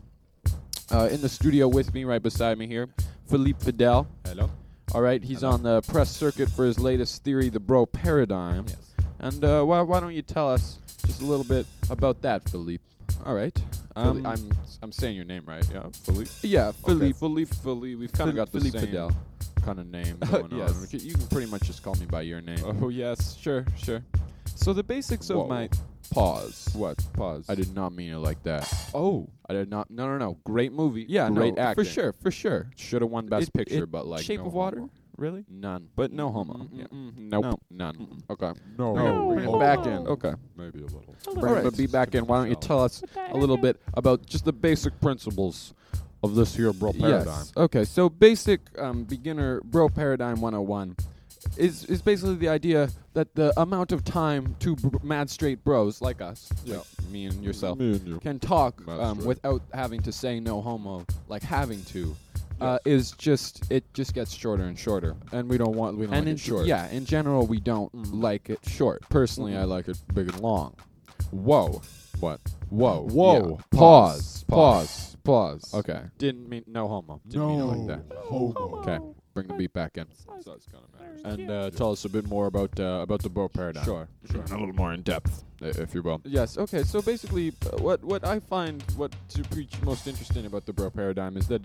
Uh, 0.91 1.07
in 1.11 1.21
the 1.21 1.29
studio 1.29 1.67
with 1.67 1.93
me, 1.93 2.03
right 2.03 2.21
beside 2.21 2.57
me 2.57 2.67
here, 2.67 2.89
Philippe 3.27 3.63
Fidel. 3.63 4.07
Hello. 4.25 4.49
All 4.93 5.01
right, 5.01 5.23
he's 5.23 5.41
Hello. 5.41 5.53
on 5.53 5.63
the 5.63 5.81
press 5.83 6.11
circuit 6.11 6.49
for 6.49 6.65
his 6.65 6.79
latest 6.79 7.23
theory, 7.23 7.49
the 7.49 7.59
Bro 7.59 7.87
Paradigm. 7.87 8.65
Yes. 8.67 8.90
And 9.21 9.43
uh, 9.43 9.63
why, 9.63 9.81
why 9.81 9.99
don't 9.99 10.13
you 10.13 10.21
tell 10.23 10.49
us 10.49 10.79
just 11.05 11.21
a 11.21 11.25
little 11.25 11.45
bit 11.45 11.65
about 11.89 12.21
that, 12.23 12.47
Philippe? 12.49 12.83
All 13.25 13.35
right. 13.35 13.55
Um, 13.95 14.25
I'm 14.25 14.51
I'm 14.81 14.91
saying 14.91 15.15
your 15.15 15.25
name 15.25 15.43
right. 15.45 15.63
Yeah, 15.71 15.83
Philippe. 16.03 16.31
Yeah, 16.41 16.69
Okay. 16.69 16.77
Philippe. 16.85 17.19
Philippe. 17.19 17.55
Philippe. 17.61 17.95
We've 17.95 18.11
kind 18.11 18.29
of 18.29 18.35
got 18.35 18.51
the 18.51 18.59
Philippe 18.59 18.79
same 18.79 18.87
Fidel. 18.87 19.11
kind 19.63 19.79
of 19.79 19.85
name 19.87 20.17
going 20.31 20.51
Yes. 20.57 20.71
on. 20.93 20.99
You 20.99 21.13
can 21.13 21.27
pretty 21.27 21.45
much 21.51 21.63
just 21.63 21.83
call 21.83 21.93
me 21.95 22.05
by 22.07 22.21
your 22.21 22.41
name. 22.41 22.63
Oh 22.81 22.89
yes, 22.89 23.35
sure, 23.37 23.65
sure. 23.77 24.01
So 24.55 24.73
the 24.73 24.81
basics 24.83 25.29
Whoa. 25.29 25.41
of 25.41 25.49
my 25.49 25.69
Pause. 26.11 26.69
what? 26.73 26.97
Pause. 27.13 27.45
I 27.49 27.55
did 27.55 27.75
not 27.75 27.93
mean 27.93 28.11
it 28.13 28.17
like 28.17 28.41
that. 28.43 28.67
Oh, 28.93 29.27
I 29.47 29.53
did 29.53 29.69
not. 29.69 29.91
No, 29.91 30.07
no, 30.07 30.17
no. 30.17 30.37
Great 30.45 30.71
movie. 30.73 31.05
yeah, 31.07 31.29
great 31.29 31.55
no, 31.55 31.61
acting. 31.61 31.83
for 31.83 31.89
sure, 31.89 32.13
for 32.13 32.31
sure. 32.31 32.69
Should 32.75 33.01
have 33.01 33.11
won 33.11 33.27
Best 33.27 33.49
It- 33.49 33.53
Picture, 33.53 33.83
it- 33.83 33.91
but 33.91 34.07
like 34.07 34.23
Shape 34.23 34.39
no 34.39 34.47
of 34.47 34.53
Water, 34.53 34.77
homo. 34.79 34.89
Really? 35.17 35.45
None. 35.49 35.89
But 35.95 36.11
no 36.11 36.31
homo. 36.31 36.67
Yeah. 36.73 36.85
Nope. 36.91 37.43
No. 37.45 37.59
None. 37.69 38.23
Okay. 38.29 38.51
No, 38.77 38.95
No, 38.95 39.29
no, 39.29 39.33
bring 39.35 39.49
it 39.49 39.59
back 39.59 39.85
in. 39.85 40.07
Okay. 40.07 40.33
Maybe 40.57 40.79
a 40.79 40.83
little. 40.83 41.15
Bring 41.25 41.37
Alright. 41.45 41.63
but 41.63 41.77
be 41.77 41.87
back 41.87 42.15
in. 42.15 42.25
Why 42.25 42.37
don't 42.39 42.49
you 42.49 42.55
tell 42.55 42.83
us 42.83 43.03
a 43.31 43.37
little 43.37 43.57
bit 43.57 43.79
about 43.93 44.25
just 44.25 44.45
the 44.45 44.53
basic 44.53 44.99
principles 45.01 45.73
of 46.23 46.35
this 46.35 46.55
here 46.55 46.73
bro 46.73 46.93
paradigm? 46.93 47.25
Yes. 47.27 47.53
Okay. 47.57 47.85
So 47.85 48.09
basic 48.09 48.61
um, 48.79 49.03
beginner 49.03 49.61
bro 49.61 49.89
paradigm 49.89 50.41
101 50.41 50.95
is 51.57 51.85
is 51.85 52.01
basically 52.03 52.35
the 52.35 52.49
idea 52.49 52.87
that 53.13 53.33
the 53.33 53.51
amount 53.59 53.91
of 53.91 54.03
time 54.03 54.55
two 54.59 54.75
br- 54.75 54.97
mad 55.03 55.27
straight 55.29 55.63
bros 55.63 55.99
like 56.01 56.21
us, 56.21 56.49
Yeah. 56.63 56.77
like 56.77 57.09
me 57.09 57.25
and 57.25 57.43
yourself, 57.43 57.79
Me 57.79 57.93
and 57.93 58.07
you. 58.07 58.19
can 58.19 58.39
talk 58.39 58.85
Mad 58.85 58.99
um, 58.99 59.15
straight. 59.15 59.27
without 59.27 59.61
having 59.73 60.01
to 60.03 60.11
say 60.11 60.39
no 60.39 60.61
homo, 60.61 61.03
like 61.27 61.41
having 61.41 61.83
to, 61.85 62.15
uh, 62.61 62.79
is 62.85 63.11
just 63.11 63.69
it 63.71 63.83
just 63.93 64.13
gets 64.13 64.31
shorter 64.31 64.63
and 64.63 64.77
shorter. 64.77 65.15
And 65.31 65.49
we 65.49 65.57
don't 65.57 65.75
want 65.75 65.97
we 65.97 66.05
don't 66.05 66.13
and 66.15 66.25
like 66.25 66.31
in 66.31 66.35
it 66.35 66.39
short. 66.39 66.65
yeah, 66.67 66.87
in 66.89 67.05
general, 67.05 67.45
we 67.47 67.59
don't 67.59 67.91
Mm. 67.93 68.21
like 68.21 68.49
it 68.49 68.59
short. 68.67 69.01
Personally, 69.09 69.57
I 69.57 69.61
Mhm. 69.63 69.67
like 69.69 69.87
it 69.87 69.97
big 70.13 70.29
and 70.29 70.39
long. 70.39 70.75
Whoa. 71.31 71.81
What? 72.19 72.39
Whoa. 72.69 73.07
Whoa. 73.09 73.57
Yeah. 73.73 73.77
Pause. 73.79 74.43
Pause. 74.47 75.17
Pause. 75.23 75.73
Okay. 75.73 76.01
Didn't 76.17 76.47
mean 76.49 76.63
no 76.67 76.87
homo. 76.87 77.19
Didn't 77.27 77.47
mean 77.47 77.59
it 77.59 77.63
like 77.63 77.87
that. 77.87 78.17
Homo. 78.25 78.53
Okay. 78.79 78.99
Bring 79.33 79.47
the 79.47 79.53
beat 79.53 79.73
back 79.73 79.97
in. 79.97 80.05
Size 80.41 80.67
kind 80.71 80.83
of 80.83 80.99
matters. 80.99 81.21
And 81.23 81.51
uh, 81.51 81.69
tell 81.71 81.91
us 81.91 82.05
a 82.05 82.09
bit 82.09 82.27
more 82.27 82.47
about 82.47 82.79
uh, 82.79 82.99
about 83.03 83.21
the 83.21 83.29
bro 83.29 83.47
paradigm. 83.49 83.83
Sure, 83.85 84.07
sure. 84.31 84.41
A 84.43 84.59
little 84.59 84.73
more 84.73 84.93
in 84.93 85.01
depth, 85.01 85.43
i- 85.61 85.65
if 85.65 85.93
you 85.93 86.01
will. 86.01 86.21
Yes. 86.25 86.57
Okay. 86.57 86.83
So 86.83 87.01
basically, 87.01 87.53
uh, 87.71 87.77
what 87.77 88.03
what 88.03 88.25
I 88.25 88.39
find 88.39 88.81
what 88.95 89.13
to 89.29 89.43
preach 89.43 89.79
most 89.83 90.07
interesting 90.07 90.45
about 90.45 90.65
the 90.65 90.73
bro 90.73 90.89
paradigm 90.89 91.37
is 91.37 91.47
that 91.47 91.61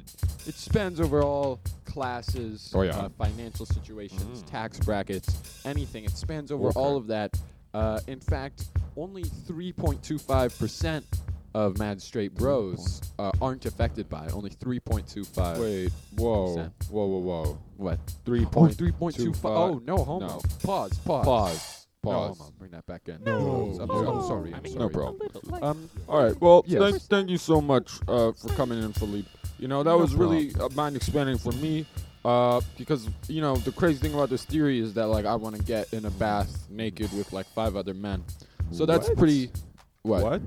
it 0.47 0.55
spans 0.55 1.01
over 1.01 1.23
all 1.23 1.61
classes, 1.85 2.71
Oh, 2.75 2.83
yeah. 2.83 2.97
uh, 2.97 3.09
financial 3.11 3.67
situations, 3.67 4.43
Mm. 4.43 4.51
tax 4.51 4.79
brackets, 4.81 5.61
anything. 5.65 6.05
It 6.05 6.17
spans 6.17 6.53
over 6.53 6.69
Okay. 6.69 6.79
all 6.79 6.97
of 6.97 7.07
that. 7.09 7.39
Uh, 7.75 8.01
in 8.07 8.21
fact, 8.21 8.67
only 8.97 9.25
3.25 9.25 10.59
percent 10.59 11.05
of 11.57 11.79
Mad 11.79 12.03
Straight 12.03 12.35
Bros 12.35 13.01
uh, 13.19 13.31
aren't 13.41 13.65
affected 13.65 14.11
by 14.11 14.27
it. 14.27 14.35
Only 14.35 14.51
3.25. 14.51 15.59
Wait, 15.59 15.91
whoa, 16.19 16.55
Percent. 16.55 16.73
whoa, 16.91 17.07
whoa, 17.07 17.19
whoa. 17.19 17.59
What? 17.79 17.99
Three 18.27 18.45
Oh, 18.45 18.49
point 18.51 18.77
3.25. 18.77 19.37
five. 19.37 19.53
Oh, 19.57 19.81
no 19.85 19.97
homo. 19.97 20.27
No. 20.27 20.41
Pause. 20.63 20.99
Pause. 20.99 21.25
Pause. 21.25 21.87
No 22.05 22.11
Pause. 22.11 22.39
homo. 22.39 22.51
Bring 22.59 22.71
that 22.73 22.85
back 22.85 23.09
in. 23.09 23.25
No. 23.25 23.79
I'm, 23.81 23.91
I'm 23.91 24.23
sorry. 24.27 24.53
I'm 24.53 24.63
No 24.65 24.71
sorry. 24.71 24.91
problem. 24.91 25.31
Um, 25.63 25.89
All 26.09 26.23
right. 26.23 26.39
Well, 26.43 26.63
Yes. 26.67 26.83
thank, 26.83 27.03
thank 27.05 27.31
you 27.31 27.39
so 27.39 27.63
much 27.63 27.91
uh, 28.07 28.33
for 28.33 28.49
coming 28.51 28.83
in, 28.83 28.93
Philippe. 28.93 29.29
You 29.59 29.69
know 29.69 29.83
that 29.83 29.89
No 29.91 29.97
was 29.99 30.15
really 30.15 30.55
uh, 30.61 30.69
mind 30.75 30.95
expanding 30.95 31.39
for 31.39 31.53
me. 31.53 31.87
Uh, 32.23 32.61
because 32.77 33.09
you 33.29 33.41
know 33.41 33.55
the 33.57 33.71
crazy 33.73 33.99
thing 33.99 34.13
about 34.13 34.29
this 34.29 34.45
theory 34.45 34.79
is 34.81 34.93
that 34.95 35.07
like 35.07 35.25
I 35.25 35.37
want 35.37 35.57
to 35.57 35.63
get 35.63 35.91
in 35.95 36.05
a 36.05 36.11
bath 36.11 36.67
naked 36.69 37.11
with 37.17 37.33
like 37.33 37.47
five 37.47 37.77
other 37.77 37.95
men. 37.95 38.25
So 38.73 38.85
that's 38.85 39.09
What? 39.09 39.17
pretty. 39.17 39.51
What? 40.03 40.43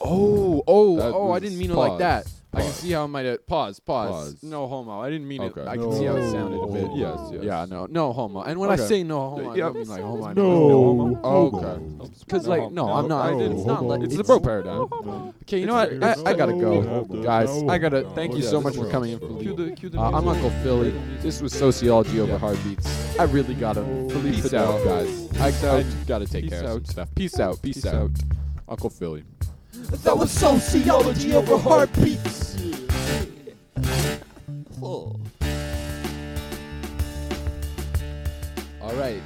Oh, 0.00 0.62
oh, 0.66 0.96
That 0.96 1.12
oh! 1.14 1.28
I 1.28 1.30
was- 1.32 1.42
didn't 1.42 1.58
mean 1.58 1.70
it 1.70 1.74
like 1.74 1.98
that. 1.98 2.24
pause, 2.24 2.34
I 2.54 2.56
can 2.60 2.66
pause. 2.66 2.74
see 2.76 2.92
how 2.92 3.04
it 3.04 3.08
might 3.08 3.26
have 3.26 3.46
pause, 3.46 3.80
pause, 3.80 4.10
Pause. 4.10 4.42
No 4.42 4.66
homo. 4.68 5.00
I 5.02 5.10
didn't 5.10 5.28
mean 5.28 5.42
Okay. 5.42 5.60
it. 5.60 5.68
I 5.68 5.76
can 5.76 5.92
see 5.92 6.04
how 6.04 6.16
it 6.16 6.30
sounded 6.30 6.58
a 6.62 6.66
bit. 6.66 6.84
No. 6.88 6.94
Yes, 6.96 7.18
yes. 7.32 7.42
Yeah, 7.44 7.66
no, 7.68 7.86
no 7.86 8.12
homo. 8.12 8.42
And 8.42 8.58
when 8.58 8.70
Okay. 8.70 8.82
I 8.82 8.86
say 8.86 9.02
no 9.02 9.18
homo, 9.30 9.50
I 9.50 9.54
Yeah. 9.56 9.64
don't 9.64 9.76
mean 9.76 9.88
like 9.88 10.00
homo. 10.02 10.24
I 10.24 10.34
mean 10.34 10.44
No. 10.44 10.90
like 11.12 11.18
Oh, 11.24 11.46
Okay. 11.46 11.66
okay. 11.66 12.10
Because 12.20 12.46
like 12.48 12.70
no, 12.72 12.88
I'm 12.92 13.06
not. 13.08 13.32
I 13.32 13.36
did. 13.38 13.52
It's 13.52 13.64
not 13.66 13.84
like 13.84 14.02
It's 14.02 14.16
the 14.16 14.24
bro 14.24 14.40
paradigm. 14.40 14.88
Okay, 15.42 15.58
you 15.60 15.66
know 15.66 15.74
what? 15.74 16.02
I, 16.02 16.14
I 16.30 16.34
gotta 16.34 16.52
go, 16.52 17.04
guys. 17.22 17.50
I 17.68 17.76
gotta. 17.78 18.02
Thank 18.14 18.34
you 18.34 18.42
so 18.42 18.60
this 18.60 18.64
much 18.64 18.76
for 18.76 18.90
coming 18.90 19.12
in, 19.12 19.18
bro. 19.18 19.38
Philippe. 19.38 19.98
Uh, 19.98 20.10
I'm 20.12 20.26
Uncle 20.28 20.50
Philly. 20.62 20.94
This 21.20 21.42
was 21.42 21.52
sociology 21.52 22.20
over 22.20 22.32
Yeah. 22.32 22.38
heartbeats. 22.38 23.18
I 23.18 23.24
really 23.24 23.54
gotta. 23.54 23.82
Philippe 23.82 24.42
Peace 24.42 24.54
out, 24.54 24.82
guys. 24.84 25.28
I, 25.40 25.78
I 25.78 25.84
gotta 26.06 26.26
take 26.26 26.48
care 26.48 26.60
of 26.60 26.66
out. 26.66 26.74
some 26.76 26.84
stuff. 26.86 27.14
Peace 27.14 27.38
out. 27.40 27.60
Peace, 27.60 27.76
Peace 27.82 27.86
out. 27.86 27.94
out. 27.94 28.10
Uncle 28.68 28.90
Philly. 28.90 29.24
That 30.04 30.16
was 30.16 30.30
sociology 30.30 31.34
over 31.34 31.56
heartbeats. 31.56 32.56
All 38.80 38.94
right. 38.94 39.22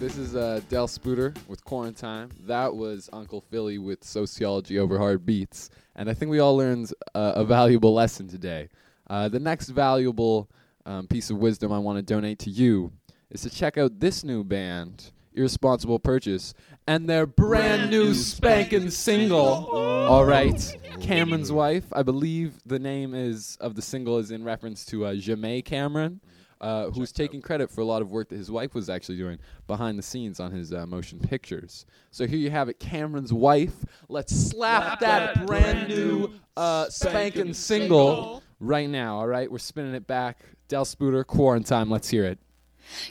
This 0.00 0.18
is 0.18 0.34
uh, 0.34 0.60
Del 0.68 0.88
Spooter 0.88 1.32
with 1.48 1.64
Quarantine. 1.64 2.30
That 2.46 2.74
was 2.74 3.08
Uncle 3.12 3.40
Philly 3.40 3.78
with 3.78 4.02
Sociology 4.02 4.78
Over 4.78 4.98
Hard 4.98 5.24
Beats. 5.24 5.70
And 5.94 6.10
I 6.10 6.14
think 6.14 6.30
we 6.30 6.40
all 6.40 6.56
learned 6.56 6.92
uh, 7.14 7.32
a 7.36 7.44
valuable 7.44 7.94
lesson 7.94 8.28
today. 8.28 8.68
Uh, 9.08 9.28
the 9.28 9.38
next 9.38 9.68
valuable 9.68 10.50
um, 10.84 11.06
piece 11.06 11.30
of 11.30 11.38
wisdom 11.38 11.72
I 11.72 11.78
want 11.78 11.96
to 11.98 12.02
donate 12.02 12.38
to 12.40 12.50
you 12.50 12.92
is 13.30 13.42
to 13.42 13.50
check 13.50 13.78
out 13.78 14.00
this 14.00 14.24
new 14.24 14.42
band, 14.44 15.12
Irresponsible 15.34 15.98
Purchase, 15.98 16.54
and 16.86 17.08
their 17.08 17.26
brand 17.26 17.90
new 17.90 18.14
spanking 18.14 18.90
single. 18.90 19.38
All 19.38 20.24
right. 20.24 20.76
Cameron's 21.00 21.50
Wife. 21.50 21.84
I 21.92 22.02
believe 22.02 22.54
the 22.64 22.78
name 22.78 23.14
is 23.14 23.58
of 23.60 23.74
the 23.74 23.82
single 23.82 24.18
is 24.18 24.30
in 24.30 24.44
reference 24.44 24.84
to 24.86 25.06
uh, 25.06 25.14
Jamais 25.14 25.64
Cameron 25.64 26.20
uh, 26.64 26.90
who's 26.90 27.12
taking 27.12 27.42
credit 27.42 27.70
for 27.70 27.82
a 27.82 27.84
lot 27.84 28.00
of 28.00 28.10
work 28.10 28.30
that 28.30 28.36
his 28.36 28.50
wife 28.50 28.74
was 28.74 28.88
actually 28.88 29.18
doing 29.18 29.38
behind 29.66 29.98
the 29.98 30.02
scenes 30.02 30.40
on 30.40 30.50
his 30.50 30.72
uh, 30.72 30.86
motion 30.86 31.18
pictures. 31.18 31.84
So 32.10 32.26
here 32.26 32.38
you 32.38 32.50
have 32.50 32.70
it, 32.70 32.80
Cameron's 32.80 33.34
wife. 33.34 33.84
Let's 34.08 34.34
slap, 34.34 35.00
that, 35.00 35.46
brand 35.46 35.88
new 35.88 36.30
uh, 36.56 36.88
spanking 36.88 37.52
single 37.52 38.42
right 38.60 38.88
now. 38.88 39.18
All 39.18 39.26
right, 39.26 39.50
we're 39.50 39.58
spinning 39.58 39.94
it 39.94 40.06
back. 40.06 40.40
Del 40.68 40.86
Spooter, 40.86 41.26
Quarantine. 41.26 41.90
Let's 41.90 42.08
hear 42.08 42.24
it. 42.24 42.38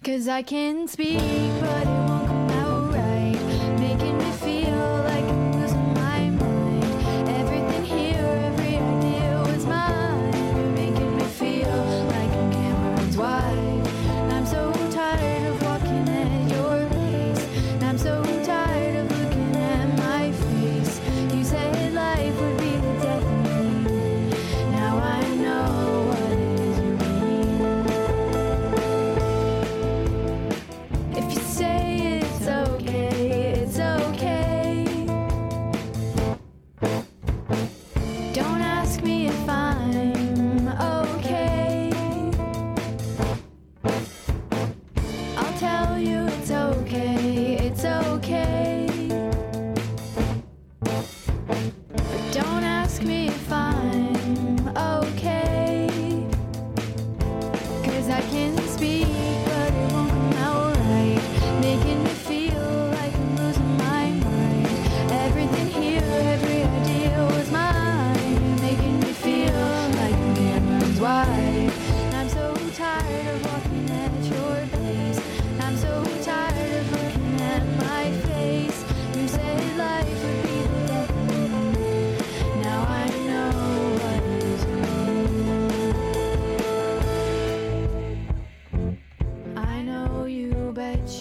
Cause 0.04 0.28
I 0.28 0.42
can 0.42 0.88
speak, 0.88 1.20
but 1.60 2.03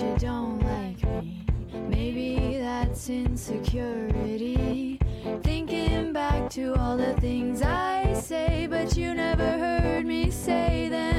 you 0.02 0.16
don't 0.18 0.58
like 0.60 1.02
me. 1.22 1.44
Maybe 1.88 2.58
that's 2.58 3.08
insecurity. 3.08 4.98
Thinking 5.42 6.12
back 6.12 6.50
to 6.50 6.74
all 6.74 6.96
the 6.96 7.14
things 7.20 7.62
I 7.62 8.12
say, 8.14 8.66
but 8.68 8.96
you 8.96 9.14
never 9.14 9.46
heard 9.46 10.04
me 10.04 10.30
say 10.30 10.88
them 10.88 11.11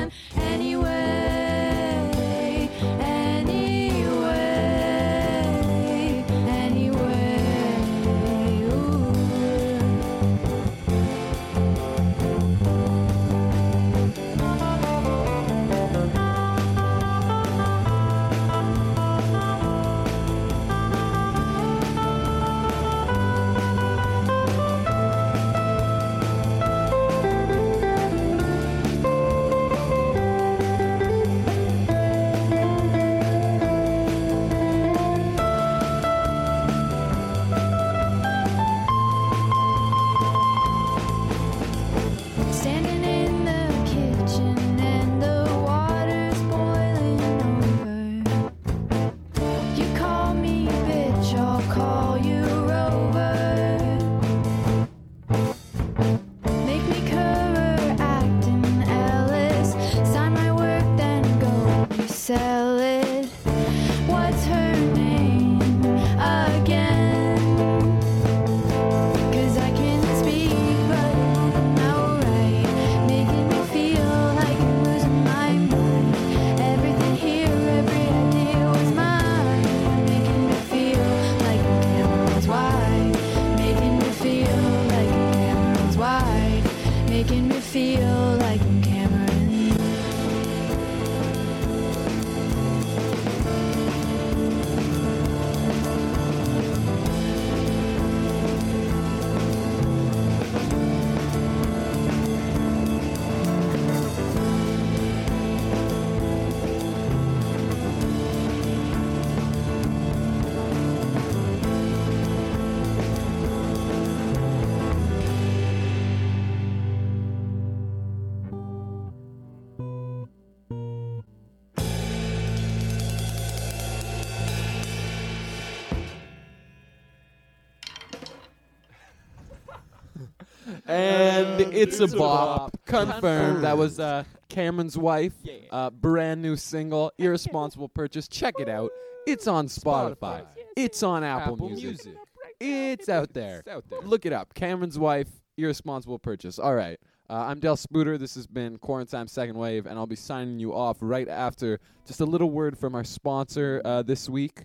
and 130.94 131.74
it's 131.74 132.00
a 132.00 132.08
bop. 132.08 132.78
Confirmed. 132.86 133.64
That 133.64 133.78
was 133.78 134.00
uh, 134.00 134.24
Cameron's 134.50 134.98
wife. 134.98 135.34
Uh, 135.72 135.90
brand 135.90 136.42
new 136.42 136.56
single, 136.56 137.12
irresponsible 137.18 137.90
purchase. 137.90 138.28
Check 138.28 138.56
it 138.60 138.70
out. 138.70 138.92
It's 139.26 139.48
on 139.48 139.68
Spotify. 139.68 140.46
It's 140.76 141.02
on 141.04 141.24
Apple, 141.24 141.54
Apple 141.54 141.70
Music. 141.70 142.06
Music. 142.06 142.14
It's 142.60 143.10
out 143.10 143.34
there. 143.34 143.60
It's 143.60 143.70
out 143.70 143.90
there. 143.90 144.02
Look 144.02 144.26
it 144.26 144.34
up. 144.34 144.54
Cameron's 144.54 145.00
wife, 145.00 145.28
irresponsible 145.58 146.20
purchase. 146.20 146.60
All 146.60 146.76
right. 146.76 147.00
Uh, 147.30 147.46
I'm 147.48 147.60
Del 147.60 147.78
Spooter. 147.78 148.18
This 148.18 148.36
has 148.36 148.46
been 148.46 148.78
Quarantine 148.78 149.28
Second 149.28 149.58
Wave, 149.58 149.86
and 149.86 149.98
I'll 149.98 150.06
be 150.06 150.16
signing 150.16 150.60
you 150.60 150.74
off 150.74 150.98
right 151.00 151.28
after 151.28 151.80
just 152.06 152.20
a 152.20 152.26
little 152.26 152.52
word 152.52 152.78
from 152.78 152.96
our 152.96 153.04
sponsor 153.04 153.82
uh, 153.86 154.04
this 154.04 154.30
week, 154.30 154.64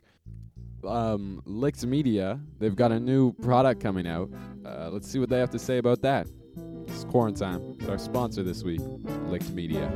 um, 0.84 1.42
Licked 1.44 1.84
Media. 1.86 2.40
They've 2.58 2.76
got 2.76 2.92
a 2.92 3.00
new 3.00 3.32
product 3.34 3.80
coming 3.80 4.06
out. 4.06 4.30
Uh, 4.64 4.90
let's 4.92 5.10
see 5.10 5.18
what 5.18 5.28
they 5.28 5.38
have 5.38 5.50
to 5.50 5.58
say 5.58 5.78
about 5.78 6.02
that. 6.02 6.26
It's 6.86 7.04
Quarantine. 7.04 7.76
It's 7.78 7.88
our 7.88 7.98
sponsor 7.98 8.42
this 8.42 8.62
week, 8.62 8.80
Licked 9.26 9.50
Media. 9.50 9.90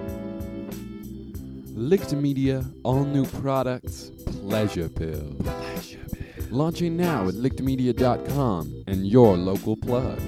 Licked 1.75 2.13
Media, 2.13 2.65
all 2.83 3.05
new 3.05 3.25
products, 3.25 4.11
Pleasure 4.27 4.89
Pill. 4.89 5.35
Pleasure 5.41 6.05
Pill. 6.13 6.47
Launching 6.51 6.97
now 6.97 7.29
at 7.29 7.35
lickedmedia.com 7.35 8.85
and 8.87 9.07
your 9.07 9.37
local 9.37 9.77
plug. 9.77 10.21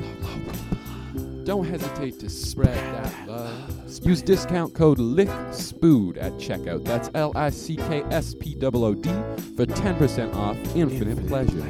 Don't 1.45 1.67
hesitate 1.67 2.19
to 2.21 2.31
spread 2.31 2.75
that 2.75 3.29
love. 3.29 3.74
Use 4.03 4.23
discount 4.23 4.75
code 4.75 4.99
LICKSPOOD 4.99 6.19
at 6.21 6.33
checkout. 6.33 6.85
That's 6.85 7.11
L 7.15 7.33
I 7.35 7.51
C 7.51 7.77
K 7.77 8.03
S 8.11 8.35
P 8.35 8.57
O 8.63 8.71
O 8.85 8.95
D 8.95 9.09
for 9.57 9.67
10% 9.67 10.35
off 10.35 10.57
Infinite, 10.77 11.27
pleasure. 11.27 11.61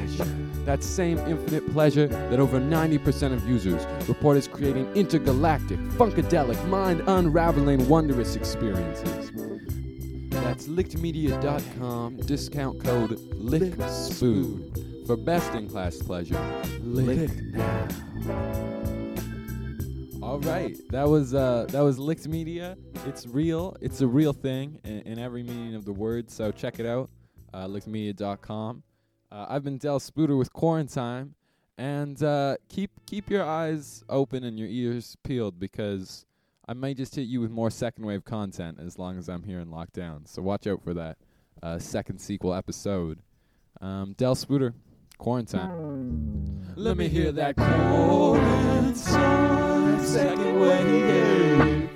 That 0.65 0.83
same 0.83 1.19
infinite 1.19 1.71
pleasure 1.71 2.07
that 2.07 2.39
over 2.39 2.59
90% 2.59 3.33
of 3.33 3.47
users 3.47 3.85
report 4.07 4.35
is 4.37 4.47
creating 4.47 4.91
intergalactic, 4.95 5.77
funkadelic, 5.97 6.67
mind 6.67 7.03
unraveling, 7.05 7.87
wondrous 7.87 8.35
experiences. 8.35 9.31
That's 10.31 10.67
lickedmedia.com, 10.67 12.17
discount 12.17 12.83
code 12.83 13.11
LICKSPOOD 13.11 15.05
for 15.05 15.15
best 15.15 15.53
in 15.53 15.69
class 15.69 15.97
pleasure. 15.97 16.39
Lick 16.81 17.29
now. 17.53 19.04
All 20.35 20.41
right, 20.41 20.75
that 20.89 21.07
was 21.07 21.33
uh, 21.33 21.65
that 21.69 21.79
was 21.79 21.97
Licked 21.97 22.27
Media. 22.27 22.77
It's 23.05 23.25
real. 23.25 23.77
It's 23.79 24.01
a 24.01 24.07
real 24.07 24.33
thing 24.33 24.81
in, 24.83 24.99
in 25.03 25.17
every 25.17 25.43
meaning 25.43 25.75
of 25.75 25.85
the 25.85 25.93
word. 25.93 26.29
So 26.29 26.51
check 26.51 26.77
it 26.77 26.85
out, 26.85 27.09
uh, 27.53 27.67
lickedmedia.com. 27.67 28.83
Uh, 29.31 29.45
I've 29.47 29.63
been 29.63 29.77
Del 29.77 29.97
Spooter 29.97 30.37
with 30.37 30.51
Quarantine, 30.51 31.35
and 31.77 32.21
uh, 32.21 32.57
keep 32.67 32.91
keep 33.05 33.29
your 33.29 33.45
eyes 33.45 34.03
open 34.09 34.43
and 34.43 34.59
your 34.59 34.67
ears 34.67 35.15
peeled 35.23 35.57
because 35.57 36.25
I 36.67 36.73
might 36.73 36.97
just 36.97 37.15
hit 37.15 37.29
you 37.29 37.39
with 37.39 37.49
more 37.49 37.69
second 37.69 38.05
wave 38.05 38.25
content 38.25 38.77
as 38.85 38.99
long 38.99 39.17
as 39.17 39.29
I'm 39.29 39.43
here 39.43 39.61
in 39.61 39.69
lockdown. 39.69 40.27
So 40.27 40.41
watch 40.41 40.67
out 40.67 40.83
for 40.83 40.93
that 40.95 41.17
uh, 41.63 41.79
second 41.79 42.19
sequel 42.19 42.53
episode. 42.53 43.19
Um, 43.79 44.15
Del 44.17 44.35
Spooter, 44.35 44.73
Quarantine. 45.17 46.73
Let 46.75 46.97
me 46.97 47.07
hear 47.07 47.31
that 47.31 47.55
quarantine 47.55 48.95
second 50.03 50.59
wave. 50.59 51.94